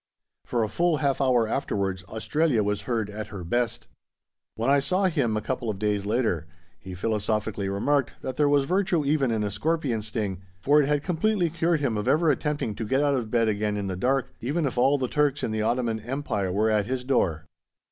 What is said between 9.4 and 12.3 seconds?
a scorpion sting, for it had completely cured him of